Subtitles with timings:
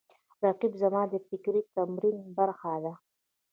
[0.43, 2.93] رقیب زما د فکري تمرین برخه ده